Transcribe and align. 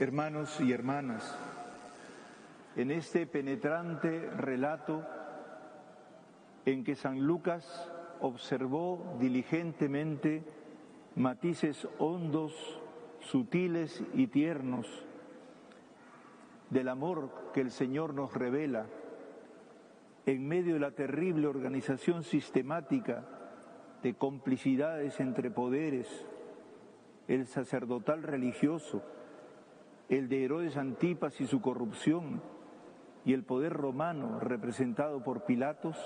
Hermanos 0.00 0.58
y 0.62 0.72
hermanas, 0.72 1.36
en 2.74 2.90
este 2.90 3.26
penetrante 3.26 4.30
relato 4.30 5.06
en 6.64 6.84
que 6.84 6.94
San 6.94 7.20
Lucas 7.20 7.92
observó 8.22 9.18
diligentemente 9.20 10.42
matices 11.16 11.86
hondos, 11.98 12.80
sutiles 13.18 14.02
y 14.14 14.28
tiernos 14.28 14.86
del 16.70 16.88
amor 16.88 17.50
que 17.52 17.60
el 17.60 17.70
Señor 17.70 18.14
nos 18.14 18.32
revela 18.32 18.86
en 20.24 20.48
medio 20.48 20.72
de 20.72 20.80
la 20.80 20.92
terrible 20.92 21.46
organización 21.46 22.22
sistemática 22.22 23.26
de 24.02 24.14
complicidades 24.14 25.20
entre 25.20 25.50
poderes, 25.50 26.24
el 27.28 27.46
sacerdotal 27.46 28.22
religioso, 28.22 29.02
el 30.10 30.28
de 30.28 30.44
Herodes 30.44 30.76
Antipas 30.76 31.40
y 31.40 31.46
su 31.46 31.60
corrupción, 31.60 32.42
y 33.24 33.32
el 33.32 33.44
poder 33.44 33.72
romano 33.72 34.40
representado 34.40 35.22
por 35.22 35.44
Pilatos, 35.44 35.96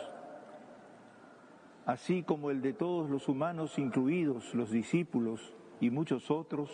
así 1.86 2.22
como 2.22 2.50
el 2.50 2.60
de 2.60 2.74
todos 2.74 3.08
los 3.08 3.28
humanos, 3.28 3.78
incluidos 3.78 4.54
los 4.54 4.70
discípulos 4.70 5.54
y 5.80 5.88
muchos 5.90 6.30
otros, 6.30 6.70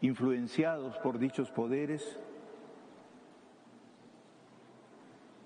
influenciados 0.00 0.98
por 0.98 1.18
dichos 1.18 1.50
poderes, 1.52 2.18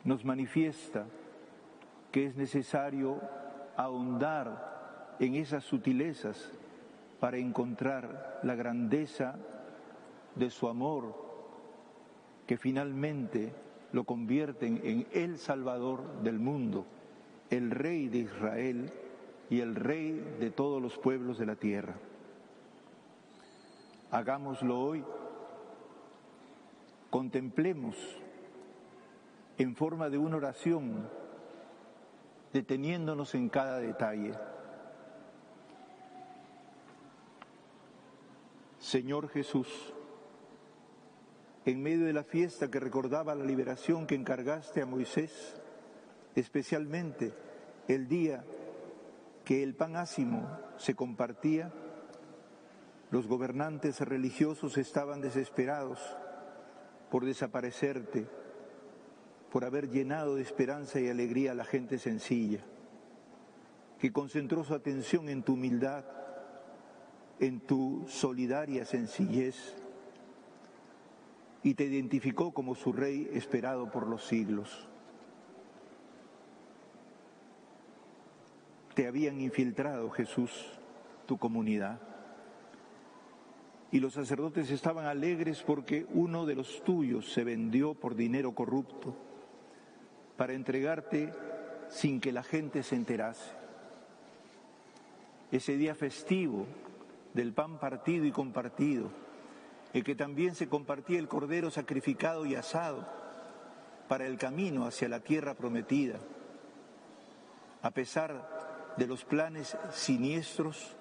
nos 0.05 0.25
manifiesta 0.25 1.05
que 2.11 2.27
es 2.27 2.37
necesario 2.37 3.21
ahondar 3.77 5.17
en 5.19 5.35
esas 5.35 5.65
sutilezas 5.65 6.53
para 7.21 7.37
encontrar 7.37 8.41
la 8.43 8.55
grandeza 8.55 9.37
de 10.35 10.51
su 10.51 10.69
amor, 10.69 11.15
que 12.47 12.57
finalmente 12.57 13.53
lo 13.93 14.05
convierten 14.05 14.81
en 14.85 15.07
el 15.13 15.39
Salvador 15.39 16.23
del 16.23 16.39
mundo, 16.39 16.87
el 17.51 17.71
Rey 17.71 18.09
de 18.09 18.19
Israel 18.19 18.93
y 19.51 19.61
el 19.61 19.75
Rey 19.75 20.13
de 20.41 20.51
todos 20.51 20.81
los 20.81 20.97
pueblos 20.99 21.39
de 21.39 21.47
la 21.47 21.57
tierra. 21.57 21.95
Hagámoslo 24.11 24.81
hoy, 24.81 25.05
contemplemos 27.11 27.97
en 29.59 29.77
forma 29.77 30.09
de 30.09 30.19
una 30.19 30.37
oración, 30.37 31.09
deteniéndonos 32.53 33.35
en 33.35 33.49
cada 33.49 33.79
detalle. 33.79 34.33
Señor 38.79 39.29
Jesús, 39.29 39.95
en 41.65 41.83
medio 41.83 42.07
de 42.07 42.13
la 42.13 42.25
fiesta 42.25 42.71
que 42.71 42.81
recordaba 42.81 43.35
la 43.35 43.45
liberación 43.45 44.07
que 44.07 44.17
encargaste 44.17 44.83
a 44.83 44.87
Moisés, 44.87 45.61
especialmente 46.35 47.33
el 47.89 48.09
día 48.09 48.45
que 49.45 49.63
el 49.63 49.75
pan 49.75 49.97
ácimo 49.97 50.49
se 50.77 50.95
compartía, 50.95 51.73
los 53.11 53.27
gobernantes 53.27 54.01
religiosos 54.01 54.79
estaban 54.79 55.21
desesperados 55.21 56.01
por 57.11 57.25
desaparecerte, 57.25 58.27
por 59.51 59.65
haber 59.65 59.91
llenado 59.91 60.37
de 60.37 60.43
esperanza 60.43 60.99
y 60.99 61.09
alegría 61.09 61.53
a 61.53 61.55
la 61.55 61.65
gente 61.65 61.99
sencilla, 61.99 62.61
que 64.01 64.13
concentró 64.13 64.65
su 64.65 64.75
atención 64.75 65.29
en 65.29 65.43
tu 65.43 65.53
humildad, 65.53 66.05
en 67.39 67.61
tu 67.61 68.05
solidaria 68.09 68.85
sencillez 68.85 69.77
y 71.63 71.75
te 71.75 71.85
identificó 71.85 72.53
como 72.53 72.75
su 72.75 72.93
rey 72.93 73.29
esperado 73.33 73.91
por 73.91 74.07
los 74.07 74.27
siglos. 74.27 74.89
Te 78.95 79.07
habían 79.07 79.41
infiltrado, 79.41 80.11
Jesús, 80.11 80.51
tu 81.27 81.39
comunidad. 81.39 82.01
Y 83.91 84.01
los 84.01 84.15
sacerdotes 84.15 84.71
estaban 84.71 85.07
alegres 85.07 85.63
porque 85.63 86.07
uno 86.13 86.47
de 86.47 86.55
los 86.55 86.83
tuyos 86.83 87.33
se 87.33 87.45
vendió 87.45 87.95
por 87.95 88.15
dinero 88.15 88.55
corrupto 88.55 89.15
para 90.37 90.55
entregarte 90.55 91.33
sin 91.89 92.21
que 92.21 92.33
la 92.33 92.43
gente 92.43 92.83
se 92.83 92.97
enterase. 92.97 93.53
Ese 95.51 95.77
día 95.77 95.95
festivo 95.95 96.67
del 97.35 97.53
pan 97.53 97.79
partido 97.79 98.25
y 98.25 98.33
compartido, 98.33 99.11
que 100.01 100.15
también 100.15 100.55
se 100.55 100.69
compartía 100.69 101.19
el 101.19 101.29
cordero 101.29 101.71
sacrificado 101.71 102.47
y 102.47 102.55
asado 102.55 103.07
para 104.09 104.27
el 104.27 104.39
camino 104.39 104.87
hacia 104.87 105.09
la 105.09 105.21
tierra 105.21 105.55
prometida. 105.55 106.19
A 107.83 107.91
pesar 107.91 108.95
de 108.97 109.07
los 109.07 109.25
planes 109.25 109.77
siniestros, 109.93 110.97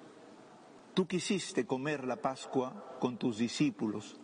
tú 0.92 1.06
quisiste 1.06 1.66
comer 1.66 2.04
la 2.04 2.16
Pascua 2.16 2.96
con 3.00 3.16
tus 3.16 3.38
discípulos, 3.38 4.20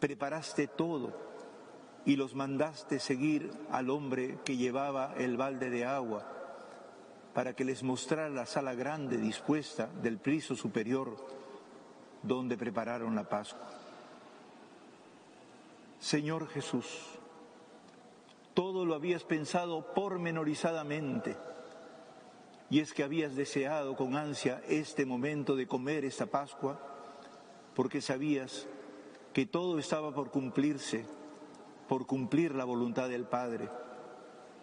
preparaste 0.00 0.66
todo 0.66 1.12
y 2.06 2.16
los 2.16 2.34
mandaste 2.34 2.98
seguir 2.98 3.50
al 3.70 3.90
hombre 3.90 4.38
que 4.44 4.56
llevaba 4.56 5.14
el 5.18 5.36
balde 5.36 5.70
de 5.70 5.84
agua 5.84 6.30
para 7.34 7.54
que 7.54 7.64
les 7.64 7.82
mostrara 7.82 8.28
la 8.28 8.46
sala 8.46 8.74
grande 8.74 9.16
dispuesta 9.16 9.88
del 10.02 10.18
piso 10.18 10.54
superior 10.54 11.43
donde 12.26 12.56
prepararon 12.56 13.14
la 13.14 13.28
Pascua. 13.28 13.68
Señor 16.00 16.48
Jesús, 16.48 16.86
todo 18.54 18.84
lo 18.84 18.94
habías 18.94 19.24
pensado 19.24 19.94
pormenorizadamente, 19.94 21.36
y 22.70 22.80
es 22.80 22.92
que 22.92 23.04
habías 23.04 23.36
deseado 23.36 23.94
con 23.96 24.16
ansia 24.16 24.62
este 24.68 25.06
momento 25.06 25.54
de 25.56 25.66
comer 25.66 26.04
esta 26.04 26.26
Pascua, 26.26 26.78
porque 27.74 28.00
sabías 28.00 28.66
que 29.32 29.46
todo 29.46 29.78
estaba 29.78 30.14
por 30.14 30.30
cumplirse, 30.30 31.04
por 31.88 32.06
cumplir 32.06 32.54
la 32.54 32.64
voluntad 32.64 33.08
del 33.08 33.24
Padre, 33.24 33.68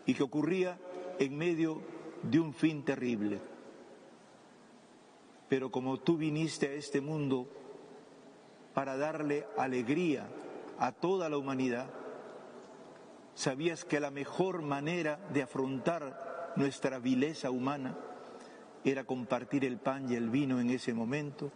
y 0.05 0.13
que 0.13 0.23
ocurría 0.23 0.79
en 1.19 1.38
medio 1.38 1.81
de 2.23 2.39
un 2.39 2.53
fin 2.53 2.83
terrible 2.83 3.39
pero 5.51 5.69
como 5.69 6.00
tú 6.00 6.16
viniste 6.16 6.67
a 6.67 6.72
este 6.72 7.01
mundo 7.01 7.45
para 8.73 8.95
darle 8.95 9.45
alegría 9.57 10.25
a 10.79 10.94
toda 10.94 11.28
la 11.28 11.38
humanidad, 11.38 11.88
sabías 13.34 13.84
que 13.84 14.00
la 14.00 14.11
mejor 14.11 14.61
manera 14.61 15.19
de 15.34 15.41
afrontar 15.41 16.53
nuestra 16.56 17.00
vileza 17.00 17.51
humana 17.51 17.97
era 18.85 19.03
compartir 19.03 19.66
el 19.66 19.75
pan 19.75 20.09
y 20.09 20.16
el 20.16 20.29
vino 20.29 20.61
en 20.61 20.69
ese 20.69 20.94
momento 20.94 21.51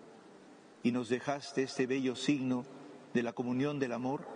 y 0.84 0.92
nos 0.92 1.08
dejaste 1.08 1.64
este 1.64 1.88
bello 1.88 2.18
signo 2.18 2.66
de 3.14 3.24
la 3.24 3.32
comunión 3.32 3.80
del 3.80 3.94
amor 3.94 4.28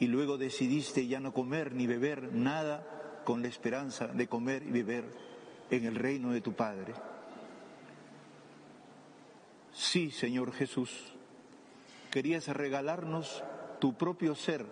y 0.00 0.08
luego 0.08 0.36
decidiste 0.36 1.06
ya 1.06 1.20
no 1.20 1.32
comer 1.32 1.76
ni 1.76 1.86
beber 1.86 2.32
nada 2.32 3.22
con 3.24 3.40
la 3.40 3.46
esperanza 3.46 4.08
de 4.08 4.26
comer 4.26 4.64
y 4.64 4.72
beber 4.72 5.04
en 5.70 5.84
el 5.84 5.94
reino 5.94 6.32
de 6.32 6.40
tu 6.40 6.54
Padre. 6.54 6.94
Sí, 9.78 10.10
Señor 10.10 10.52
Jesús, 10.52 10.90
querías 12.10 12.48
regalarnos 12.48 13.44
tu 13.78 13.96
propio 13.96 14.34
ser 14.34 14.66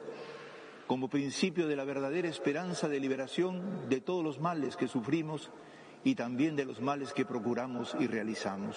como 0.88 1.08
principio 1.08 1.69
de 1.69 1.76
la 1.76 1.85
verdadera 1.85 2.26
esperanza 2.26 2.88
de 2.88 2.99
liberación 2.99 3.88
de 3.88 4.00
todos 4.00 4.25
los 4.25 4.41
males 4.41 4.76
que 4.76 4.88
sufrimos 4.88 5.53
y 6.03 6.17
también 6.17 6.56
de 6.56 6.64
los 6.64 6.81
males 6.81 7.12
que 7.12 7.25
procuramos 7.25 7.97
y 8.00 8.08
realizamos. 8.08 8.76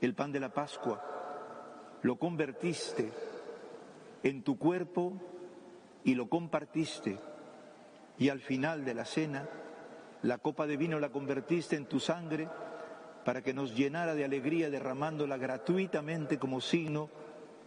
El 0.00 0.14
pan 0.14 0.32
de 0.32 0.40
la 0.40 0.54
Pascua 0.54 1.98
lo 2.00 2.18
convertiste 2.18 3.12
en 4.22 4.42
tu 4.44 4.56
cuerpo 4.56 5.12
y 6.04 6.14
lo 6.14 6.30
compartiste 6.30 7.18
y 8.16 8.30
al 8.30 8.40
final 8.40 8.86
de 8.86 8.94
la 8.94 9.04
cena 9.04 9.46
la 10.22 10.38
copa 10.38 10.66
de 10.66 10.78
vino 10.78 10.98
la 10.98 11.10
convertiste 11.10 11.76
en 11.76 11.84
tu 11.84 12.00
sangre 12.00 12.48
para 13.28 13.42
que 13.42 13.52
nos 13.52 13.76
llenara 13.76 14.14
de 14.14 14.24
alegría 14.24 14.70
derramándola 14.70 15.36
gratuitamente 15.36 16.38
como 16.38 16.62
signo 16.62 17.10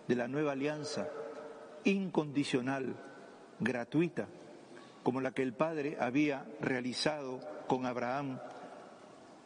de 0.08 0.16
la 0.16 0.28
nueva 0.28 0.54
alianza, 0.54 1.08
incondicional, 1.84 2.96
gratuita, 3.60 4.28
como 5.04 5.22
la 5.22 5.34
que 5.34 5.44
el 5.44 5.54
Padre 5.54 5.98
había 6.00 6.48
realizado 6.62 7.42
con 7.68 7.86
Abraham 7.86 8.40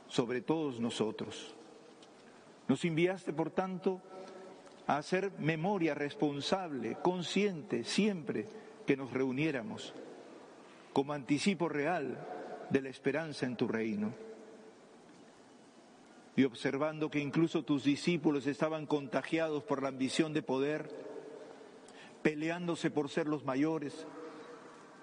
sobre 0.08 0.40
todos 0.40 0.80
nosotros. 0.80 1.54
Nos 2.70 2.86
enviaste, 2.86 3.34
por 3.34 3.52
tanto, 3.52 4.02
a 4.88 4.96
hacer 4.96 5.34
memoria 5.38 5.96
responsable, 5.96 6.96
consciente, 7.02 7.84
siempre 7.84 8.46
que 8.88 8.96
nos 8.96 9.12
reuniéramos, 9.12 9.94
como 10.94 11.12
anticipo 11.12 11.68
real 11.68 12.26
de 12.70 12.82
la 12.82 12.88
esperanza 12.88 13.46
en 13.46 13.58
tu 13.58 13.68
reino 13.68 14.14
y 16.36 16.44
observando 16.44 17.10
que 17.10 17.20
incluso 17.20 17.64
tus 17.64 17.84
discípulos 17.84 18.46
estaban 18.46 18.86
contagiados 18.86 19.64
por 19.64 19.82
la 19.82 19.90
ambición 19.90 20.34
de 20.34 20.42
poder, 20.42 20.90
peleándose 22.22 22.92
por 22.92 23.10
ser 23.10 23.28
los 23.28 23.46
mayores, 23.46 24.06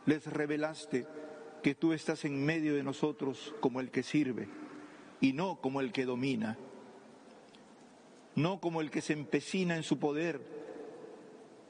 les 0.04 0.26
revelaste 0.26 1.06
que 1.62 1.74
tú 1.74 1.92
estás 1.92 2.24
en 2.24 2.44
medio 2.44 2.74
de 2.74 2.82
nosotros 2.82 3.54
como 3.60 3.80
el 3.80 3.90
que 3.90 4.02
sirve 4.02 4.48
y 5.20 5.32
no 5.32 5.56
como 5.60 5.80
el 5.80 5.92
que 5.92 6.04
domina, 6.04 6.58
no 8.34 8.60
como 8.60 8.80
el 8.80 8.90
que 8.90 9.00
se 9.00 9.12
empecina 9.12 9.76
en 9.76 9.84
su 9.84 9.98
poder 9.98 10.40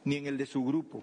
ni 0.04 0.16
en 0.16 0.26
el 0.26 0.38
de 0.38 0.46
su 0.46 0.64
grupo, 0.64 1.02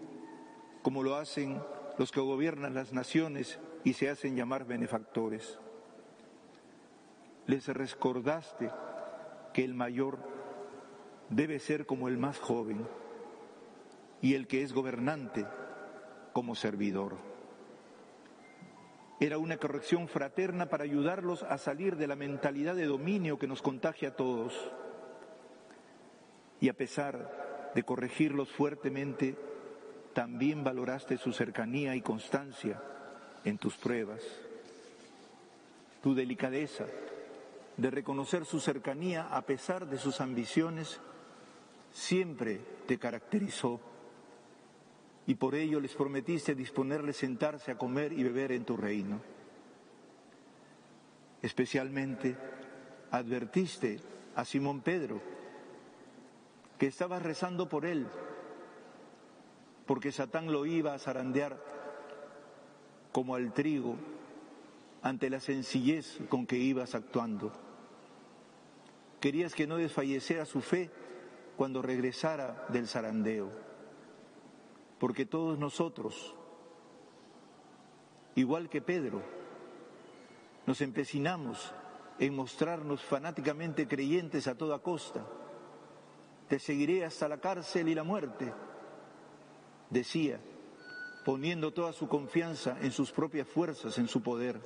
como 0.82 1.04
lo 1.04 1.16
hacen 1.16 1.62
los 1.98 2.12
que 2.12 2.20
gobiernan 2.20 2.74
las 2.74 2.92
naciones 2.92 3.60
y 3.86 3.94
se 3.94 4.10
hacen 4.10 4.36
llamar 4.36 4.66
benefactores 4.66 5.60
les 7.50 7.68
recordaste 7.68 8.70
que 9.54 9.64
el 9.64 9.74
mayor 9.74 10.20
debe 11.30 11.58
ser 11.58 11.88
como 11.88 12.08
el 12.08 12.16
más 12.16 12.38
joven 12.38 12.88
y 14.22 14.36
el 14.36 14.46
que 14.46 14.62
es 14.62 14.72
gobernante 14.72 15.48
como 16.32 16.54
servidor. 16.54 17.18
Era 19.20 19.40
una 19.40 19.58
corrección 19.58 20.08
fraterna 20.08 20.70
para 20.70 20.84
ayudarlos 20.84 21.42
a 21.42 21.58
salir 21.58 21.96
de 21.96 22.06
la 22.06 22.16
mentalidad 22.16 22.76
de 22.76 22.86
dominio 22.86 23.40
que 23.40 23.48
nos 23.48 23.64
contagia 23.64 24.10
a 24.10 24.16
todos. 24.16 24.54
Y 26.62 26.70
a 26.70 26.74
pesar 26.74 27.72
de 27.74 27.82
corregirlos 27.82 28.50
fuertemente, 28.50 29.36
también 30.14 30.64
valoraste 30.64 31.18
su 31.18 31.34
cercanía 31.34 31.96
y 31.96 32.02
constancia 32.02 32.80
en 33.44 33.58
tus 33.58 33.76
pruebas, 33.76 34.22
tu 36.04 36.14
delicadeza, 36.14 36.86
de 37.80 37.90
reconocer 37.90 38.46
su 38.46 38.60
cercanía 38.60 39.28
a 39.30 39.42
pesar 39.44 39.88
de 39.88 39.98
sus 39.98 40.20
ambiciones, 40.20 41.00
siempre 41.92 42.60
te 42.86 43.00
caracterizó 43.00 43.80
y 45.26 45.36
por 45.36 45.56
ello 45.56 45.80
les 45.80 45.96
prometiste 45.96 46.56
disponerles 46.56 47.18
sentarse 47.18 47.72
a 47.72 47.78
comer 47.78 48.12
y 48.12 48.24
beber 48.24 48.52
en 48.52 48.66
tu 48.66 48.76
reino. 48.76 49.22
Especialmente 51.42 52.36
advertiste 53.12 54.00
a 54.36 54.44
Simón 54.44 54.82
Pedro 54.82 55.22
que 56.78 56.88
estabas 56.88 57.24
rezando 57.24 57.70
por 57.70 57.86
él, 57.86 58.08
porque 59.86 60.12
Satán 60.12 60.52
lo 60.52 60.66
iba 60.66 60.94
a 60.94 61.00
zarandear 61.00 61.58
como 63.14 63.36
al 63.36 63.54
trigo 63.54 63.96
ante 65.02 65.30
la 65.30 65.40
sencillez 65.40 66.20
con 66.28 66.46
que 66.46 66.58
ibas 66.58 66.94
actuando. 66.94 67.69
Querías 69.20 69.54
que 69.54 69.68
no 69.68 69.78
desfalleciera 69.78 70.46
su 70.46 70.62
fe 70.62 70.90
cuando 71.58 71.82
regresara 71.82 72.66
del 72.70 72.88
zarandeo. 72.88 73.50
Porque 74.98 75.26
todos 75.26 75.60
nosotros, 75.60 76.36
igual 78.36 78.70
que 78.70 78.82
Pedro, 78.82 79.22
nos 80.66 80.82
empecinamos 80.82 81.74
en 82.18 82.36
mostrarnos 82.36 83.04
fanáticamente 83.04 83.88
creyentes 83.88 84.48
a 84.48 84.56
toda 84.56 84.80
costa. 84.80 85.26
Te 86.48 86.60
seguiré 86.60 87.06
hasta 87.06 87.28
la 87.28 87.40
cárcel 87.40 87.90
y 87.90 87.96
la 87.96 88.04
muerte, 88.04 88.54
decía, 89.90 90.40
poniendo 91.26 91.74
toda 91.74 91.92
su 91.92 92.08
confianza 92.08 92.78
en 92.82 92.92
sus 92.92 93.12
propias 93.12 93.48
fuerzas, 93.48 93.98
en 93.98 94.08
su 94.08 94.22
poder. 94.22 94.60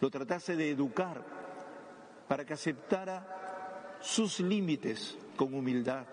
Lo 0.00 0.10
tratase 0.10 0.56
de 0.56 0.70
educar 0.70 1.41
para 2.32 2.46
que 2.46 2.54
aceptara 2.54 3.98
sus 4.00 4.40
límites 4.40 5.18
con 5.36 5.52
humildad, 5.52 6.06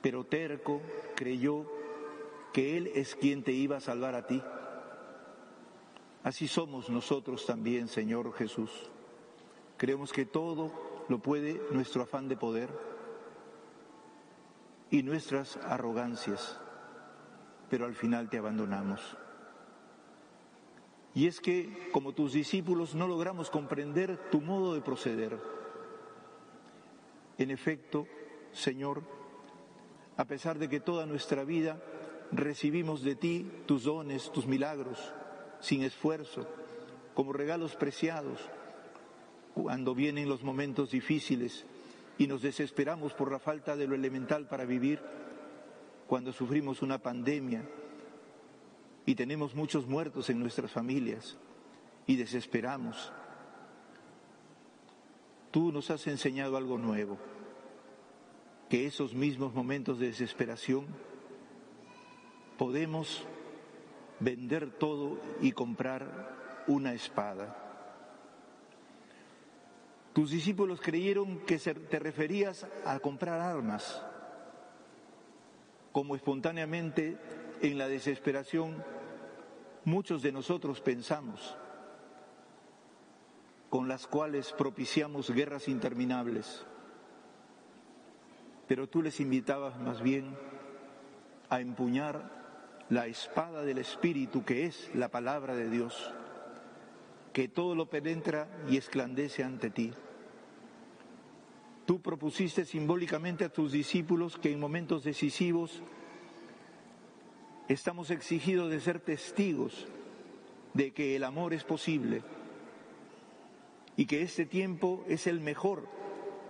pero 0.00 0.24
terco 0.24 0.80
creyó 1.14 1.66
que 2.50 2.78
Él 2.78 2.90
es 2.94 3.14
quien 3.14 3.42
te 3.42 3.52
iba 3.52 3.76
a 3.76 3.80
salvar 3.80 4.14
a 4.14 4.26
ti. 4.26 4.42
Así 6.22 6.48
somos 6.48 6.88
nosotros 6.88 7.44
también, 7.44 7.88
Señor 7.88 8.32
Jesús. 8.32 8.70
Creemos 9.76 10.14
que 10.14 10.24
todo 10.24 11.04
lo 11.10 11.18
puede 11.18 11.60
nuestro 11.72 12.04
afán 12.04 12.26
de 12.26 12.38
poder 12.38 12.70
y 14.90 15.02
nuestras 15.02 15.58
arrogancias, 15.58 16.58
pero 17.68 17.84
al 17.84 17.94
final 17.94 18.30
te 18.30 18.38
abandonamos. 18.38 19.18
Y 21.14 21.26
es 21.26 21.40
que, 21.40 21.90
como 21.92 22.12
tus 22.12 22.32
discípulos, 22.32 22.94
no 22.94 23.06
logramos 23.06 23.50
comprender 23.50 24.16
tu 24.30 24.40
modo 24.40 24.74
de 24.74 24.80
proceder. 24.80 25.38
En 27.38 27.50
efecto, 27.50 28.06
Señor, 28.52 29.02
a 30.16 30.24
pesar 30.24 30.58
de 30.58 30.68
que 30.68 30.80
toda 30.80 31.06
nuestra 31.06 31.44
vida 31.44 31.82
recibimos 32.30 33.02
de 33.02 33.14
ti 33.14 33.50
tus 33.66 33.84
dones, 33.84 34.32
tus 34.32 34.46
milagros, 34.46 35.12
sin 35.60 35.82
esfuerzo, 35.82 36.46
como 37.14 37.32
regalos 37.32 37.76
preciados, 37.76 38.40
cuando 39.54 39.94
vienen 39.94 40.28
los 40.28 40.42
momentos 40.42 40.90
difíciles 40.90 41.66
y 42.16 42.26
nos 42.26 42.40
desesperamos 42.40 43.12
por 43.12 43.30
la 43.30 43.38
falta 43.38 43.76
de 43.76 43.86
lo 43.86 43.94
elemental 43.94 44.48
para 44.48 44.64
vivir, 44.64 45.00
cuando 46.06 46.32
sufrimos 46.32 46.82
una 46.82 46.98
pandemia, 46.98 47.64
y 49.06 49.14
tenemos 49.14 49.54
muchos 49.54 49.86
muertos 49.86 50.30
en 50.30 50.38
nuestras 50.38 50.70
familias 50.70 51.36
y 52.06 52.16
desesperamos. 52.16 53.12
Tú 55.50 55.72
nos 55.72 55.90
has 55.90 56.06
enseñado 56.06 56.56
algo 56.56 56.78
nuevo, 56.78 57.18
que 58.68 58.86
esos 58.86 59.14
mismos 59.14 59.52
momentos 59.52 59.98
de 59.98 60.06
desesperación 60.06 60.86
podemos 62.56 63.26
vender 64.20 64.70
todo 64.70 65.18
y 65.40 65.52
comprar 65.52 66.64
una 66.66 66.94
espada. 66.94 67.58
Tus 70.12 70.30
discípulos 70.30 70.80
creyeron 70.80 71.40
que 71.40 71.58
te 71.58 71.98
referías 71.98 72.66
a 72.84 72.98
comprar 72.98 73.40
armas, 73.40 74.04
como 75.90 76.14
espontáneamente 76.14 77.18
en 77.62 77.78
la 77.78 77.88
desesperación 77.88 78.82
muchos 79.84 80.22
de 80.22 80.32
nosotros 80.32 80.80
pensamos, 80.80 81.56
con 83.70 83.88
las 83.88 84.06
cuales 84.06 84.52
propiciamos 84.52 85.30
guerras 85.30 85.68
interminables. 85.68 86.66
Pero 88.66 88.88
tú 88.88 89.00
les 89.00 89.20
invitabas 89.20 89.78
más 89.78 90.02
bien 90.02 90.36
a 91.50 91.60
empuñar 91.60 92.42
la 92.90 93.06
espada 93.06 93.62
del 93.62 93.78
Espíritu, 93.78 94.44
que 94.44 94.66
es 94.66 94.90
la 94.94 95.08
palabra 95.08 95.54
de 95.54 95.70
Dios, 95.70 96.12
que 97.32 97.48
todo 97.48 97.74
lo 97.74 97.88
penetra 97.88 98.48
y 98.68 98.76
esclandece 98.76 99.44
ante 99.44 99.70
ti. 99.70 99.92
Tú 101.86 102.00
propusiste 102.00 102.64
simbólicamente 102.64 103.44
a 103.44 103.52
tus 103.52 103.72
discípulos 103.72 104.36
que 104.38 104.52
en 104.52 104.60
momentos 104.60 105.04
decisivos 105.04 105.82
estamos 107.72 108.10
exigidos 108.10 108.70
de 108.70 108.80
ser 108.80 109.00
testigos 109.00 109.86
de 110.74 110.92
que 110.92 111.16
el 111.16 111.24
amor 111.24 111.54
es 111.54 111.64
posible 111.64 112.22
y 113.96 114.06
que 114.06 114.22
este 114.22 114.46
tiempo 114.46 115.04
es 115.08 115.26
el 115.26 115.40
mejor 115.40 115.86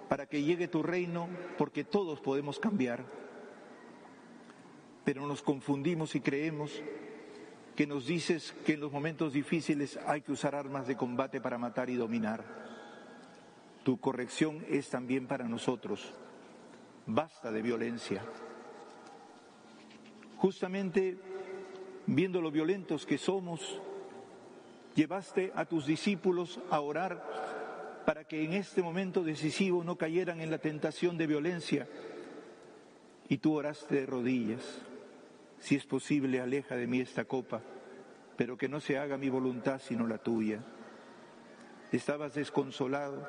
para 0.08 0.26
que 0.26 0.42
llegue 0.42 0.68
tu 0.68 0.82
reino 0.82 1.28
porque 1.58 1.84
todos 1.84 2.20
podemos 2.20 2.58
cambiar. 2.58 3.04
Pero 5.04 5.26
nos 5.26 5.42
confundimos 5.42 6.14
y 6.14 6.20
creemos 6.20 6.82
que 7.74 7.86
nos 7.86 8.06
dices 8.06 8.54
que 8.64 8.74
en 8.74 8.80
los 8.80 8.92
momentos 8.92 9.32
difíciles 9.32 9.98
hay 10.06 10.20
que 10.20 10.32
usar 10.32 10.54
armas 10.54 10.86
de 10.86 10.96
combate 10.96 11.40
para 11.40 11.58
matar 11.58 11.90
y 11.90 11.96
dominar. 11.96 12.44
Tu 13.82 13.98
corrección 13.98 14.64
es 14.68 14.90
también 14.90 15.26
para 15.26 15.48
nosotros. 15.48 16.12
Basta 17.06 17.50
de 17.50 17.62
violencia. 17.62 18.22
Justamente 20.42 21.16
viendo 22.04 22.42
lo 22.42 22.50
violentos 22.50 23.06
que 23.06 23.16
somos, 23.16 23.80
llevaste 24.96 25.52
a 25.54 25.66
tus 25.66 25.86
discípulos 25.86 26.58
a 26.68 26.80
orar 26.80 28.02
para 28.04 28.24
que 28.24 28.42
en 28.42 28.54
este 28.54 28.82
momento 28.82 29.22
decisivo 29.22 29.84
no 29.84 29.96
cayeran 29.96 30.40
en 30.40 30.50
la 30.50 30.58
tentación 30.58 31.16
de 31.16 31.28
violencia. 31.28 31.86
Y 33.28 33.38
tú 33.38 33.54
oraste 33.54 34.00
de 34.00 34.06
rodillas. 34.06 34.82
Si 35.60 35.76
es 35.76 35.86
posible, 35.86 36.40
aleja 36.40 36.74
de 36.74 36.88
mí 36.88 36.98
esta 36.98 37.24
copa, 37.24 37.62
pero 38.36 38.56
que 38.56 38.68
no 38.68 38.80
se 38.80 38.98
haga 38.98 39.16
mi 39.16 39.28
voluntad 39.28 39.80
sino 39.80 40.08
la 40.08 40.18
tuya. 40.18 40.58
Estabas 41.92 42.34
desconsolado 42.34 43.28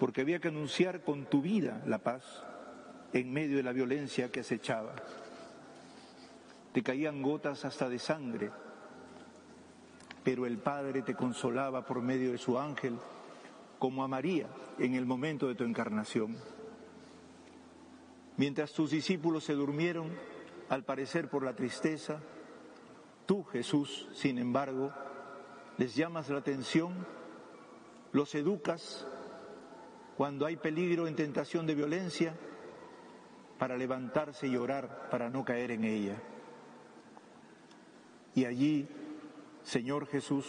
porque 0.00 0.22
había 0.22 0.40
que 0.40 0.48
anunciar 0.48 1.04
con 1.04 1.26
tu 1.26 1.42
vida 1.42 1.80
la 1.86 1.98
paz 1.98 2.42
en 3.12 3.32
medio 3.32 3.56
de 3.56 3.62
la 3.62 3.72
violencia 3.72 4.32
que 4.32 4.40
acechaba. 4.40 4.96
Te 6.74 6.82
caían 6.82 7.22
gotas 7.22 7.64
hasta 7.64 7.88
de 7.88 8.00
sangre, 8.00 8.50
pero 10.24 10.44
el 10.44 10.58
Padre 10.58 11.02
te 11.02 11.14
consolaba 11.14 11.86
por 11.86 12.02
medio 12.02 12.32
de 12.32 12.38
su 12.38 12.58
ángel, 12.58 12.98
como 13.78 14.02
a 14.02 14.08
María 14.08 14.48
en 14.80 14.94
el 14.94 15.06
momento 15.06 15.46
de 15.46 15.54
tu 15.54 15.62
encarnación. 15.62 16.36
Mientras 18.38 18.72
tus 18.72 18.90
discípulos 18.90 19.44
se 19.44 19.52
durmieron, 19.52 20.10
al 20.68 20.82
parecer 20.82 21.30
por 21.30 21.44
la 21.44 21.54
tristeza, 21.54 22.18
tú, 23.24 23.44
Jesús, 23.44 24.08
sin 24.12 24.38
embargo, 24.38 24.92
les 25.78 25.94
llamas 25.94 26.28
la 26.28 26.38
atención, 26.38 27.06
los 28.10 28.34
educas 28.34 29.06
cuando 30.16 30.44
hay 30.44 30.56
peligro 30.56 31.06
en 31.06 31.14
tentación 31.14 31.68
de 31.68 31.76
violencia, 31.76 32.34
para 33.60 33.76
levantarse 33.76 34.48
y 34.48 34.56
orar 34.56 35.08
para 35.08 35.30
no 35.30 35.44
caer 35.44 35.70
en 35.70 35.84
ella. 35.84 36.20
Y 38.34 38.44
allí, 38.46 38.88
Señor 39.62 40.06
Jesús, 40.06 40.44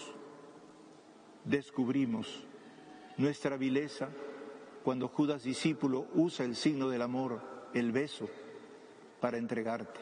descubrimos 1.44 2.44
nuestra 3.18 3.58
vileza 3.58 4.10
cuando 4.84 5.08
Judas 5.08 5.44
discípulo 5.44 6.08
usa 6.14 6.46
el 6.46 6.56
signo 6.56 6.90
del 6.90 7.02
amor, 7.02 7.42
el 7.74 7.92
beso, 7.92 8.28
para 9.20 9.38
entregarte. 9.38 10.00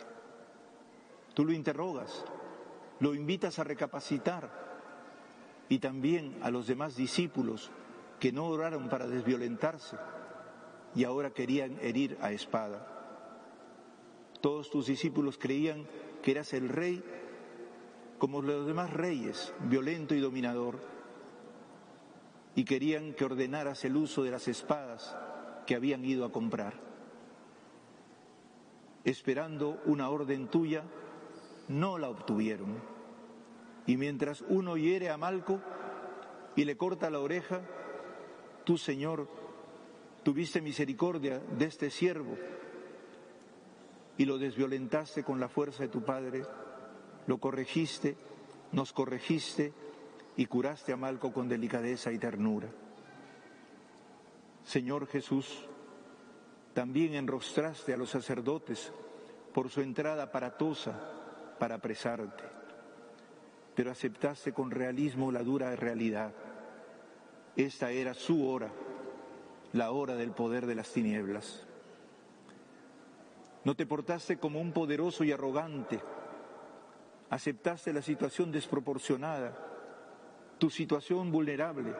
Tú 1.33 1.45
lo 1.45 1.53
interrogas, 1.53 2.25
lo 2.99 3.13
invitas 3.13 3.59
a 3.59 3.63
recapacitar 3.63 4.49
y 5.69 5.79
también 5.79 6.37
a 6.41 6.51
los 6.51 6.67
demás 6.67 6.95
discípulos 6.95 7.71
que 8.19 8.31
no 8.31 8.47
oraron 8.47 8.89
para 8.89 9.07
desviolentarse 9.07 9.97
y 10.95 11.03
ahora 11.03 11.31
querían 11.31 11.77
herir 11.81 12.17
a 12.21 12.31
espada. 12.31 12.87
Todos 14.41 14.69
tus 14.69 14.87
discípulos 14.87 15.37
creían 15.37 15.87
que 16.21 16.31
eras 16.31 16.53
el 16.53 16.69
rey 16.69 17.03
como 18.23 18.41
los 18.41 18.65
demás 18.65 18.93
reyes, 18.93 19.53
violento 19.65 20.15
y 20.15 20.21
dominador, 20.21 20.79
y 22.55 22.63
querían 22.63 23.13
que 23.15 23.25
ordenaras 23.25 23.83
el 23.83 23.97
uso 23.97 24.23
de 24.23 24.31
las 24.31 24.47
espadas 24.47 25.13
que 25.67 25.75
habían 25.75 26.05
ido 26.05 26.23
a 26.23 26.31
comprar. 26.31 26.73
Esperando 29.03 29.81
una 29.87 30.09
orden 30.09 30.47
tuya, 30.47 30.85
no 31.67 31.97
la 31.97 32.07
obtuvieron. 32.07 32.77
Y 33.87 33.97
mientras 33.97 34.41
uno 34.47 34.77
hiere 34.77 35.09
a 35.09 35.17
Malco 35.17 35.59
y 36.55 36.63
le 36.63 36.77
corta 36.77 37.09
la 37.09 37.19
oreja, 37.19 37.59
tú, 38.63 38.77
Señor, 38.77 39.27
tuviste 40.23 40.61
misericordia 40.61 41.39
de 41.39 41.65
este 41.65 41.89
siervo 41.89 42.37
y 44.15 44.23
lo 44.23 44.37
desviolentaste 44.37 45.25
con 45.25 45.41
la 45.41 45.49
fuerza 45.49 45.83
de 45.83 45.89
tu 45.89 46.05
Padre, 46.05 46.43
lo 47.27 47.37
corregiste, 47.37 48.15
nos 48.71 48.93
corregiste 48.93 49.73
y 50.35 50.45
curaste 50.45 50.93
a 50.93 50.97
Malco 50.97 51.31
con 51.31 51.47
delicadeza 51.47 52.11
y 52.11 52.17
ternura. 52.17 52.67
Señor 54.63 55.07
Jesús, 55.07 55.65
también 56.73 57.13
enrostraste 57.13 57.93
a 57.93 57.97
los 57.97 58.09
sacerdotes 58.09 58.91
por 59.53 59.69
su 59.69 59.81
entrada 59.81 60.23
aparatosa 60.23 60.99
para 61.59 61.75
apresarte, 61.75 62.43
pero 63.75 63.91
aceptaste 63.91 64.53
con 64.53 64.71
realismo 64.71 65.31
la 65.31 65.43
dura 65.43 65.75
realidad. 65.75 66.33
Esta 67.55 67.91
era 67.91 68.15
su 68.15 68.47
hora, 68.49 68.71
la 69.73 69.91
hora 69.91 70.15
del 70.15 70.31
poder 70.31 70.65
de 70.65 70.75
las 70.75 70.91
tinieblas. 70.91 71.67
No 73.63 73.75
te 73.75 73.85
portaste 73.85 74.37
como 74.37 74.59
un 74.59 74.73
poderoso 74.73 75.23
y 75.23 75.31
arrogante. 75.31 75.99
Aceptaste 77.33 77.91
la 77.91 78.03
situación 78.03 78.51
desproporcionada, 78.51 79.57
tu 80.59 80.69
situación 80.69 81.31
vulnerable, 81.31 81.91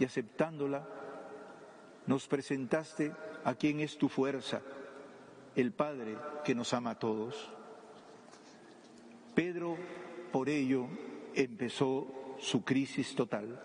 y 0.00 0.04
aceptándola, 0.04 0.84
nos 2.08 2.26
presentaste 2.26 3.12
a 3.44 3.54
quien 3.54 3.78
es 3.78 3.96
tu 3.96 4.08
fuerza, 4.08 4.60
el 5.54 5.70
Padre 5.70 6.16
que 6.44 6.56
nos 6.56 6.74
ama 6.74 6.90
a 6.90 6.98
todos. 6.98 7.52
Pedro, 9.36 9.76
por 10.32 10.48
ello, 10.48 10.88
empezó 11.36 12.34
su 12.40 12.64
crisis 12.64 13.14
total. 13.14 13.62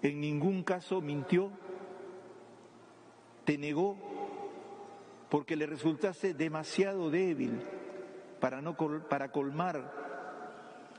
En 0.00 0.20
ningún 0.20 0.62
caso 0.62 1.00
mintió, 1.00 1.50
te 3.44 3.58
negó 3.58 3.96
porque 5.28 5.56
le 5.56 5.66
resultaste 5.66 6.34
demasiado 6.34 7.10
débil 7.10 7.77
para, 8.40 8.60
no, 8.60 8.76
para 9.08 9.30
colmar 9.30 9.92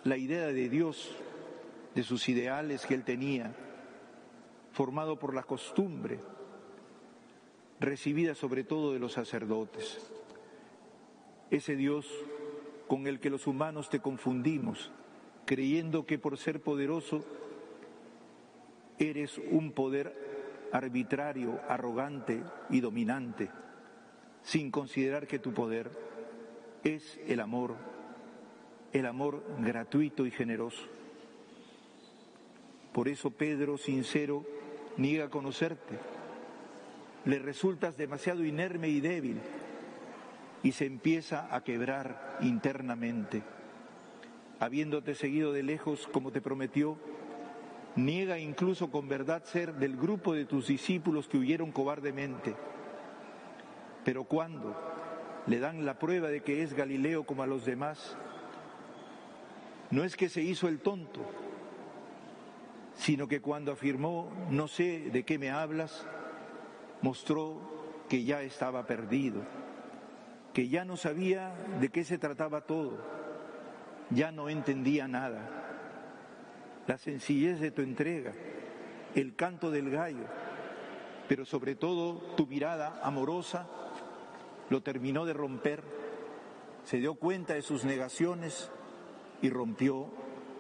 la 0.03 0.17
idea 0.17 0.47
de 0.47 0.69
Dios, 0.69 1.15
de 1.95 2.03
sus 2.03 2.27
ideales 2.29 2.85
que 2.85 2.93
él 2.93 3.03
tenía, 3.03 3.53
formado 4.71 5.19
por 5.19 5.33
la 5.33 5.43
costumbre, 5.43 6.19
recibida 7.79 8.35
sobre 8.35 8.63
todo 8.63 8.93
de 8.93 8.99
los 8.99 9.13
sacerdotes. 9.13 10.11
Ese 11.49 11.75
Dios 11.75 12.07
con 12.87 13.07
el 13.07 13.19
que 13.19 13.29
los 13.29 13.47
humanos 13.47 13.89
te 13.89 13.99
confundimos, 13.99 14.91
creyendo 15.45 16.05
que 16.05 16.19
por 16.19 16.37
ser 16.37 16.61
poderoso 16.61 17.23
eres 18.97 19.39
un 19.51 19.71
poder 19.71 20.69
arbitrario, 20.71 21.59
arrogante 21.67 22.43
y 22.69 22.79
dominante 22.81 23.49
sin 24.41 24.71
considerar 24.71 25.27
que 25.27 25.39
tu 25.39 25.53
poder 25.53 25.91
es 26.83 27.19
el 27.27 27.39
amor, 27.39 27.75
el 28.93 29.05
amor 29.05 29.43
gratuito 29.59 30.25
y 30.25 30.31
generoso. 30.31 30.83
Por 32.93 33.07
eso 33.07 33.31
Pedro, 33.31 33.77
sincero, 33.77 34.45
niega 34.97 35.29
conocerte. 35.29 35.97
Le 37.25 37.39
resultas 37.39 37.97
demasiado 37.97 38.43
inerme 38.43 38.89
y 38.89 39.01
débil 39.01 39.39
y 40.63 40.71
se 40.71 40.85
empieza 40.85 41.53
a 41.53 41.63
quebrar 41.63 42.37
internamente. 42.41 43.43
Habiéndote 44.59 45.15
seguido 45.15 45.53
de 45.53 45.63
lejos 45.63 46.07
como 46.11 46.31
te 46.31 46.41
prometió, 46.41 46.97
niega 47.95 48.39
incluso 48.39 48.91
con 48.91 49.07
verdad 49.07 49.43
ser 49.43 49.75
del 49.75 49.95
grupo 49.95 50.33
de 50.33 50.45
tus 50.45 50.67
discípulos 50.67 51.27
que 51.27 51.37
huyeron 51.37 51.71
cobardemente 51.71 52.55
pero 54.03 54.23
cuando 54.23 54.75
le 55.49 55.59
dan 55.59 55.83
la 55.83 55.97
prueba 55.97 56.29
de 56.29 56.41
que 56.41 56.61
es 56.61 56.75
Galileo 56.75 57.23
como 57.23 57.41
a 57.41 57.47
los 57.47 57.65
demás, 57.65 58.15
no 59.89 60.03
es 60.03 60.15
que 60.15 60.29
se 60.29 60.43
hizo 60.43 60.67
el 60.67 60.79
tonto, 60.79 61.21
sino 62.93 63.27
que 63.27 63.41
cuando 63.41 63.71
afirmó, 63.71 64.29
no 64.51 64.67
sé 64.67 65.09
de 65.11 65.23
qué 65.23 65.39
me 65.39 65.49
hablas, 65.49 66.05
mostró 67.01 67.59
que 68.07 68.23
ya 68.23 68.43
estaba 68.43 68.85
perdido, 68.85 69.41
que 70.53 70.69
ya 70.69 70.85
no 70.85 70.97
sabía 70.97 71.51
de 71.81 71.89
qué 71.89 72.03
se 72.03 72.19
trataba 72.19 72.61
todo, 72.61 72.99
ya 74.11 74.31
no 74.31 74.49
entendía 74.49 75.07
nada. 75.07 75.49
La 76.85 76.99
sencillez 76.99 77.59
de 77.59 77.71
tu 77.71 77.81
entrega, 77.81 78.33
el 79.15 79.35
canto 79.35 79.71
del 79.71 79.89
gallo, 79.89 80.25
pero 81.27 81.43
sobre 81.43 81.73
todo 81.73 82.19
tu 82.35 82.45
mirada 82.45 82.99
amorosa 83.01 83.67
lo 84.69 84.81
terminó 84.81 85.25
de 85.25 85.33
romper, 85.33 85.83
se 86.83 86.97
dio 86.97 87.15
cuenta 87.15 87.53
de 87.53 87.61
sus 87.61 87.83
negaciones 87.85 88.71
y 89.41 89.49
rompió 89.49 90.07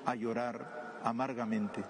a 0.05 0.15
llorar 0.15 0.99
amargamente. 1.03 1.83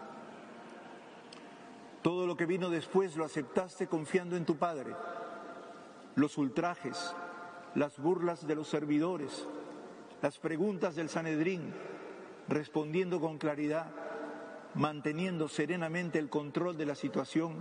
Todo 2.02 2.28
lo 2.28 2.38
que 2.38 2.46
vino 2.46 2.70
después 2.70 3.16
lo 3.18 3.26
aceptaste 3.26 3.88
confiando 3.88 4.38
en 4.38 4.46
tu 4.46 4.56
Padre. 4.56 4.96
Los 6.16 6.38
ultrajes, 6.38 7.14
las 7.76 8.00
burlas 8.00 8.48
de 8.48 8.56
los 8.56 8.68
servidores, 8.68 9.48
las 10.22 10.38
preguntas 10.40 10.96
del 10.96 11.10
Sanedrín, 11.10 11.74
respondiendo 12.48 13.20
con 13.20 13.38
claridad, 13.38 13.88
manteniendo 14.76 15.48
serenamente 15.48 16.20
el 16.20 16.30
control 16.30 16.78
de 16.78 16.86
la 16.86 16.96
situación, 16.96 17.58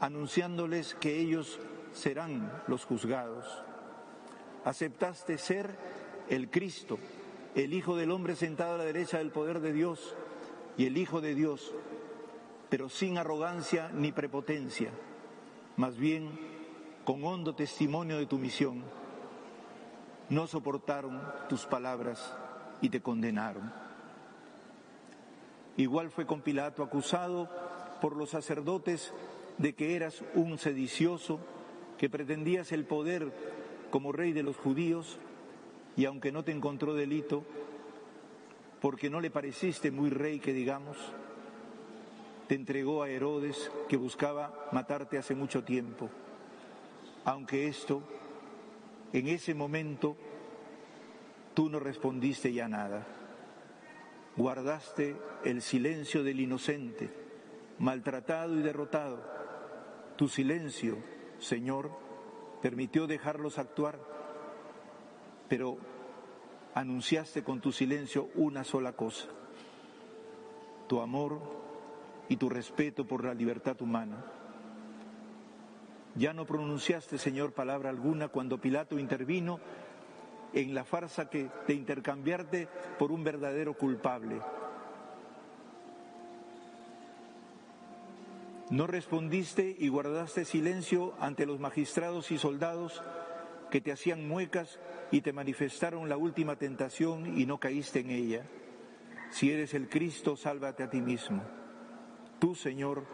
anunciándoles 0.00 0.94
que 0.94 1.18
ellos 1.18 1.58
serán 1.92 2.50
los 2.66 2.84
juzgados. 2.84 3.46
Aceptaste 4.64 5.38
ser 5.38 5.76
el 6.28 6.50
Cristo, 6.50 6.98
el 7.54 7.72
Hijo 7.72 7.96
del 7.96 8.10
hombre 8.10 8.36
sentado 8.36 8.74
a 8.74 8.78
la 8.78 8.84
derecha 8.84 9.18
del 9.18 9.30
poder 9.30 9.60
de 9.60 9.72
Dios 9.72 10.14
y 10.76 10.86
el 10.86 10.96
Hijo 10.96 11.20
de 11.20 11.34
Dios, 11.34 11.72
pero 12.68 12.88
sin 12.88 13.18
arrogancia 13.18 13.90
ni 13.94 14.12
prepotencia, 14.12 14.90
más 15.76 15.96
bien 15.96 16.38
con 17.04 17.24
hondo 17.24 17.54
testimonio 17.54 18.18
de 18.18 18.26
tu 18.26 18.38
misión, 18.38 18.82
no 20.28 20.46
soportaron 20.46 21.20
tus 21.48 21.64
palabras 21.64 22.34
y 22.82 22.90
te 22.90 23.00
condenaron. 23.00 23.72
Igual 25.76 26.10
fue 26.10 26.26
con 26.26 26.42
Pilato 26.42 26.82
acusado 26.82 27.48
por 28.00 28.16
los 28.16 28.30
sacerdotes 28.30 29.12
de 29.58 29.74
que 29.74 29.96
eras 29.96 30.22
un 30.34 30.58
sedicioso, 30.58 31.40
que 31.98 32.08
pretendías 32.08 32.72
el 32.72 32.84
poder 32.84 33.32
como 33.90 34.12
rey 34.12 34.32
de 34.32 34.42
los 34.42 34.56
judíos, 34.56 35.18
y 35.96 36.04
aunque 36.04 36.30
no 36.30 36.44
te 36.44 36.52
encontró 36.52 36.94
delito, 36.94 37.44
porque 38.80 39.10
no 39.10 39.20
le 39.20 39.30
pareciste 39.30 39.90
muy 39.90 40.10
rey 40.10 40.38
que 40.38 40.52
digamos, 40.52 40.96
te 42.46 42.54
entregó 42.54 43.02
a 43.02 43.10
Herodes 43.10 43.70
que 43.88 43.96
buscaba 43.96 44.68
matarte 44.72 45.18
hace 45.18 45.34
mucho 45.34 45.64
tiempo, 45.64 46.08
aunque 47.24 47.66
esto, 47.66 48.02
en 49.12 49.26
ese 49.26 49.54
momento, 49.54 50.16
tú 51.54 51.68
no 51.68 51.80
respondiste 51.80 52.52
ya 52.52 52.68
nada, 52.68 53.06
guardaste 54.36 55.16
el 55.44 55.60
silencio 55.62 56.22
del 56.22 56.40
inocente, 56.40 57.10
maltratado 57.80 58.56
y 58.56 58.62
derrotado, 58.62 59.20
tu 60.16 60.28
silencio, 60.28 60.96
Señor, 61.38 61.90
permitió 62.60 63.06
dejarlos 63.06 63.58
actuar, 63.58 63.98
pero 65.48 65.78
anunciaste 66.74 67.42
con 67.42 67.60
tu 67.60 67.72
silencio 67.72 68.28
una 68.34 68.64
sola 68.64 68.92
cosa, 68.92 69.28
tu 70.86 71.00
amor 71.00 71.40
y 72.28 72.36
tu 72.36 72.48
respeto 72.48 73.06
por 73.06 73.24
la 73.24 73.34
libertad 73.34 73.80
humana. 73.80 74.24
Ya 76.14 76.32
no 76.32 76.46
pronunciaste, 76.46 77.18
Señor, 77.18 77.52
palabra 77.52 77.90
alguna 77.90 78.28
cuando 78.28 78.60
Pilato 78.60 78.98
intervino 78.98 79.60
en 80.52 80.74
la 80.74 80.84
farsa 80.84 81.28
que, 81.28 81.48
de 81.66 81.74
intercambiarte 81.74 82.68
por 82.98 83.12
un 83.12 83.22
verdadero 83.22 83.74
culpable. 83.74 84.40
No 88.70 88.86
respondiste 88.86 89.76
y 89.78 89.88
guardaste 89.88 90.44
silencio 90.44 91.14
ante 91.20 91.46
los 91.46 91.58
magistrados 91.58 92.30
y 92.30 92.38
soldados 92.38 93.02
que 93.70 93.80
te 93.80 93.92
hacían 93.92 94.28
muecas 94.28 94.78
y 95.10 95.22
te 95.22 95.32
manifestaron 95.32 96.08
la 96.08 96.16
última 96.16 96.56
tentación 96.56 97.38
y 97.38 97.46
no 97.46 97.58
caíste 97.58 98.00
en 98.00 98.10
ella. 98.10 98.46
Si 99.30 99.50
eres 99.50 99.72
el 99.74 99.88
Cristo, 99.88 100.36
sálvate 100.36 100.82
a 100.82 100.90
ti 100.90 101.00
mismo. 101.00 101.42
Tú, 102.38 102.54
Señor, 102.54 103.04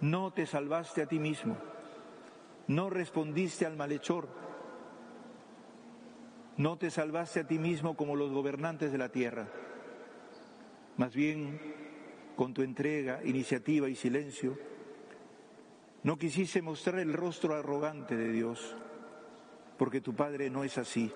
no 0.00 0.32
te 0.32 0.46
salvaste 0.46 1.02
a 1.02 1.06
ti 1.06 1.18
mismo, 1.18 1.56
no 2.68 2.90
respondiste 2.90 3.64
al 3.64 3.76
malhechor, 3.76 4.28
no 6.58 6.76
te 6.76 6.90
salvaste 6.90 7.40
a 7.40 7.46
ti 7.46 7.58
mismo 7.58 7.96
como 7.96 8.14
los 8.14 8.30
gobernantes 8.30 8.92
de 8.92 8.98
la 8.98 9.08
tierra. 9.08 9.48
Más 10.96 11.14
bien, 11.14 11.60
con 12.36 12.52
tu 12.54 12.62
entrega, 12.62 13.20
iniciativa 13.24 13.88
y 13.88 13.96
silencio, 13.96 14.58
no 16.02 16.18
quisiste 16.18 16.62
mostrar 16.62 17.00
el 17.00 17.12
rostro 17.12 17.54
arrogante 17.54 18.16
de 18.16 18.30
Dios, 18.30 18.76
porque 19.78 20.00
tu 20.00 20.14
Padre 20.14 20.50
no 20.50 20.62
es 20.62 20.78
así, 20.78 21.10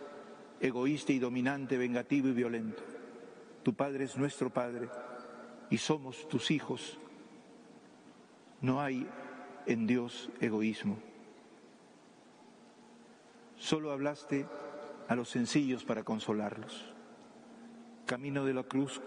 egoísta 0.60 1.12
y 1.12 1.18
dominante, 1.18 1.78
vengativo 1.78 2.28
y 2.28 2.32
violento. 2.32 2.82
Tu 3.62 3.74
Padre 3.74 4.04
es 4.04 4.16
nuestro 4.16 4.50
Padre 4.50 4.88
y 5.68 5.78
somos 5.78 6.26
tus 6.28 6.50
hijos. 6.50 6.98
No 8.62 8.80
hay 8.80 9.06
en 9.66 9.86
Dios 9.86 10.30
egoísmo. 10.40 10.98
Solo 13.56 13.92
hablaste 13.92 14.46
a 15.06 15.14
los 15.14 15.28
sencillos 15.28 15.84
para 15.84 16.02
consolarlos. 16.02 16.92
Camino 18.06 18.44
de 18.44 18.54
la 18.54 18.64
cruz 18.64 19.00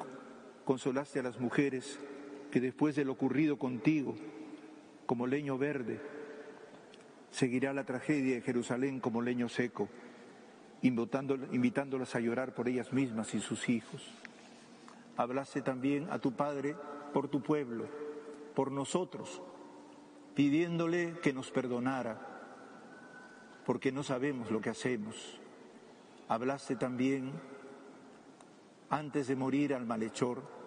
consolaste 0.63 1.19
a 1.19 1.23
las 1.23 1.39
mujeres 1.39 1.99
que 2.53 2.61
después 2.61 2.95
de 2.95 3.03
lo 3.03 3.13
ocurrido 3.13 3.57
contigo, 3.57 4.13
como 5.07 5.25
leño 5.25 5.57
verde, 5.57 5.99
seguirá 7.31 7.73
la 7.73 7.83
tragedia 7.83 8.35
de 8.35 8.41
Jerusalén 8.41 8.99
como 8.99 9.23
leño 9.23 9.49
seco, 9.49 9.89
invitándolas 10.83 12.13
a 12.13 12.19
llorar 12.19 12.53
por 12.53 12.67
ellas 12.67 12.93
mismas 12.93 13.33
y 13.33 13.39
sus 13.39 13.69
hijos. 13.69 14.13
Hablaste 15.17 15.63
también 15.63 16.07
a 16.11 16.19
tu 16.19 16.33
Padre 16.33 16.75
por 17.11 17.27
tu 17.27 17.41
pueblo, 17.41 17.87
por 18.53 18.71
nosotros, 18.71 19.41
pidiéndole 20.35 21.15
que 21.23 21.33
nos 21.33 21.49
perdonara, 21.49 22.19
porque 23.65 23.91
no 23.91 24.03
sabemos 24.03 24.51
lo 24.51 24.61
que 24.61 24.69
hacemos. 24.69 25.39
Hablaste 26.27 26.75
también 26.75 27.31
antes 28.91 29.25
de 29.25 29.35
morir 29.35 29.73
al 29.73 29.87
malhechor, 29.87 30.61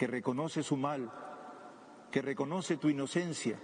que 0.00 0.06
reconoce 0.06 0.62
su 0.62 0.78
mal, 0.78 1.12
que 2.10 2.22
reconoce 2.22 2.78
tu 2.78 2.88
inocencia 2.88 3.58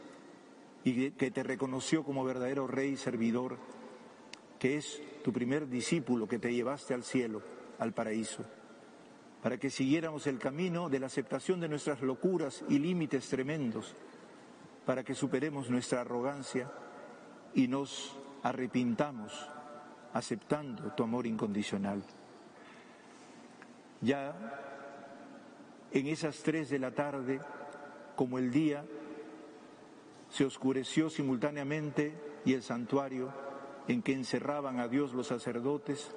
y 0.84 1.12
que 1.12 1.30
te 1.30 1.42
reconoció 1.42 2.04
como 2.04 2.26
verdadero 2.26 2.66
rey 2.66 2.90
y 2.90 2.96
servidor, 2.98 3.56
que 4.58 4.76
es 4.76 5.00
tu 5.24 5.32
primer 5.32 5.66
discípulo 5.66 6.28
que 6.28 6.38
te 6.38 6.52
llevaste 6.52 6.92
al 6.92 7.04
cielo, 7.04 7.40
al 7.78 7.94
paraíso, 7.94 8.44
para 9.42 9.56
que 9.56 9.70
siguiéramos 9.70 10.26
el 10.26 10.38
camino 10.38 10.90
de 10.90 11.00
la 11.00 11.06
aceptación 11.06 11.58
de 11.58 11.70
nuestras 11.70 12.02
locuras 12.02 12.62
y 12.68 12.80
límites 12.80 13.30
tremendos, 13.30 13.96
para 14.84 15.02
que 15.04 15.14
superemos 15.14 15.70
nuestra 15.70 16.02
arrogancia 16.02 16.70
y 17.54 17.66
nos 17.66 18.14
arrepintamos 18.42 19.32
aceptando 20.12 20.92
tu 20.92 21.02
amor 21.02 21.26
incondicional. 21.26 22.02
Ya 24.02 24.75
en 25.92 26.06
esas 26.06 26.42
tres 26.42 26.68
de 26.68 26.78
la 26.78 26.92
tarde, 26.92 27.40
como 28.16 28.38
el 28.38 28.50
día, 28.50 28.84
se 30.28 30.44
oscureció 30.44 31.08
simultáneamente 31.08 32.14
y 32.44 32.54
el 32.54 32.62
santuario 32.62 33.32
en 33.88 34.02
que 34.02 34.12
encerraban 34.12 34.80
a 34.80 34.88
Dios 34.88 35.12
los 35.12 35.28
sacerdotes 35.28 36.10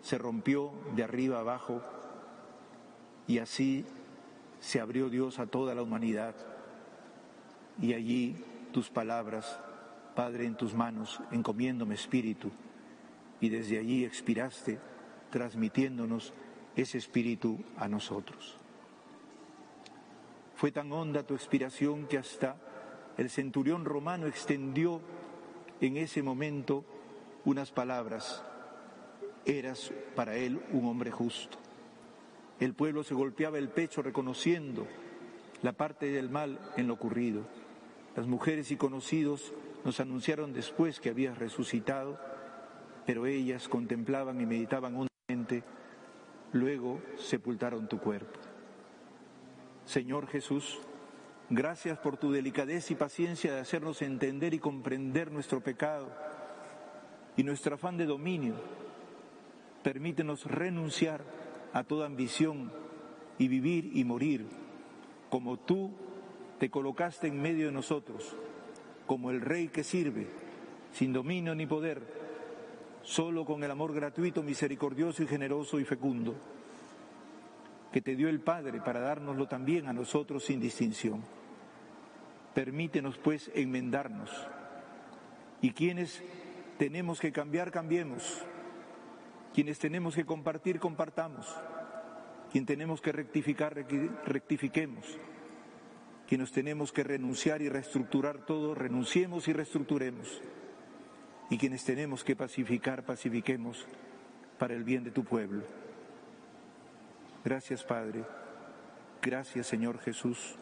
se 0.00 0.18
rompió 0.18 0.72
de 0.94 1.04
arriba 1.04 1.40
abajo 1.40 1.82
y 3.26 3.38
así 3.38 3.84
se 4.60 4.80
abrió 4.80 5.08
Dios 5.08 5.38
a 5.38 5.46
toda 5.46 5.74
la 5.74 5.82
humanidad. 5.82 6.34
Y 7.80 7.94
allí 7.94 8.36
tus 8.72 8.90
palabras, 8.90 9.60
Padre, 10.14 10.46
en 10.46 10.56
tus 10.56 10.74
manos, 10.74 11.20
encomiéndome 11.32 11.94
espíritu. 11.94 12.50
Y 13.40 13.48
desde 13.48 13.78
allí 13.78 14.04
expiraste, 14.04 14.78
transmitiéndonos 15.30 16.32
ese 16.76 16.98
espíritu 16.98 17.58
a 17.76 17.88
nosotros. 17.88 18.58
Fue 20.64 20.72
tan 20.72 20.90
honda 20.92 21.26
tu 21.26 21.34
expiración 21.34 22.06
que 22.06 22.16
hasta 22.16 22.56
el 23.18 23.28
centurión 23.28 23.84
romano 23.84 24.26
extendió 24.26 25.02
en 25.82 25.98
ese 25.98 26.22
momento 26.22 26.86
unas 27.44 27.70
palabras. 27.70 28.42
Eras 29.44 29.92
para 30.16 30.36
él 30.36 30.58
un 30.72 30.86
hombre 30.86 31.10
justo. 31.10 31.58
El 32.60 32.72
pueblo 32.72 33.04
se 33.04 33.12
golpeaba 33.12 33.58
el 33.58 33.68
pecho 33.68 34.00
reconociendo 34.00 34.86
la 35.60 35.74
parte 35.74 36.06
del 36.06 36.30
mal 36.30 36.58
en 36.78 36.86
lo 36.86 36.94
ocurrido. 36.94 37.42
Las 38.16 38.26
mujeres 38.26 38.70
y 38.70 38.76
conocidos 38.76 39.52
nos 39.84 40.00
anunciaron 40.00 40.54
después 40.54 40.98
que 40.98 41.10
habías 41.10 41.36
resucitado, 41.36 42.18
pero 43.04 43.26
ellas 43.26 43.68
contemplaban 43.68 44.40
y 44.40 44.46
meditaban 44.46 44.96
hondamente, 44.96 45.62
luego 46.54 47.02
sepultaron 47.18 47.86
tu 47.86 47.98
cuerpo. 47.98 48.53
Señor 49.84 50.26
Jesús, 50.28 50.78
gracias 51.50 51.98
por 51.98 52.16
tu 52.16 52.32
delicadeza 52.32 52.92
y 52.94 52.96
paciencia 52.96 53.54
de 53.54 53.60
hacernos 53.60 54.00
entender 54.00 54.54
y 54.54 54.58
comprender 54.58 55.30
nuestro 55.30 55.60
pecado 55.60 56.10
y 57.36 57.42
nuestro 57.42 57.74
afán 57.74 57.98
de 57.98 58.06
dominio. 58.06 58.54
Permítenos 59.82 60.46
renunciar 60.46 61.22
a 61.74 61.84
toda 61.84 62.06
ambición 62.06 62.72
y 63.38 63.48
vivir 63.48 63.90
y 63.94 64.04
morir 64.04 64.46
como 65.28 65.58
tú 65.58 65.90
te 66.58 66.70
colocaste 66.70 67.26
en 67.26 67.42
medio 67.42 67.66
de 67.66 67.72
nosotros, 67.72 68.34
como 69.06 69.30
el 69.30 69.42
rey 69.42 69.68
que 69.68 69.84
sirve, 69.84 70.28
sin 70.92 71.12
dominio 71.12 71.54
ni 71.54 71.66
poder, 71.66 72.00
solo 73.02 73.44
con 73.44 73.62
el 73.64 73.70
amor 73.70 73.92
gratuito, 73.92 74.42
misericordioso 74.42 75.22
y 75.22 75.26
generoso 75.26 75.78
y 75.78 75.84
fecundo 75.84 76.34
que 77.94 78.02
te 78.02 78.16
dio 78.16 78.28
el 78.28 78.40
Padre 78.40 78.80
para 78.80 78.98
dárnoslo 78.98 79.46
también 79.46 79.86
a 79.86 79.92
nosotros 79.92 80.44
sin 80.44 80.58
distinción. 80.58 81.22
Permítenos 82.52 83.18
pues 83.18 83.52
enmendarnos 83.54 84.32
y 85.60 85.70
quienes 85.70 86.20
tenemos 86.76 87.20
que 87.20 87.30
cambiar, 87.30 87.70
cambiemos. 87.70 88.44
Quienes 89.54 89.78
tenemos 89.78 90.16
que 90.16 90.24
compartir, 90.24 90.80
compartamos. 90.80 91.46
Quien 92.50 92.66
tenemos 92.66 93.00
que 93.00 93.12
rectificar, 93.12 93.76
rectifiquemos. 94.26 95.06
Quienes 96.26 96.50
tenemos 96.50 96.90
que 96.90 97.04
renunciar 97.04 97.62
y 97.62 97.68
reestructurar 97.68 98.44
todo, 98.44 98.74
renunciemos 98.74 99.46
y 99.46 99.52
reestructuremos. 99.52 100.42
Y 101.48 101.58
quienes 101.58 101.84
tenemos 101.84 102.24
que 102.24 102.34
pacificar, 102.34 103.04
pacifiquemos 103.04 103.86
para 104.58 104.74
el 104.74 104.82
bien 104.82 105.04
de 105.04 105.12
tu 105.12 105.22
pueblo. 105.22 105.83
Gracias 107.44 107.84
Padre, 107.84 108.24
gracias 109.20 109.66
Señor 109.66 109.98
Jesús, 109.98 110.56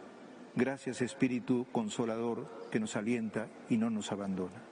gracias 0.56 1.00
Espíritu 1.00 1.64
Consolador 1.70 2.68
que 2.72 2.80
nos 2.80 2.96
alienta 2.96 3.46
y 3.70 3.76
no 3.76 3.88
nos 3.88 4.10
abandona. 4.10 4.71